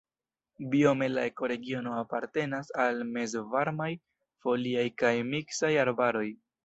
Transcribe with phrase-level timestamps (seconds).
[0.75, 3.91] Biome la ekoregiono apartenas al mezvarmaj
[4.47, 6.25] foliaj kaj miksaj arbaroj.